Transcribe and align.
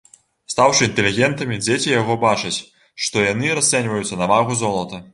Стаўшы 0.53 0.87
інтэлігентамі, 0.89 1.59
дзеці 1.65 1.93
яго 2.01 2.17
бачаць, 2.25 2.57
што 3.05 3.29
яны 3.31 3.55
расцэньваюцца 3.63 4.23
на 4.25 4.35
вагу 4.37 4.63
золата. 4.67 5.09